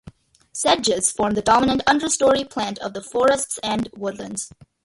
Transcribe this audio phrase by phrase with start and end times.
[0.51, 4.51] Sedges form the dominant understorey plant of the forests and woodlands.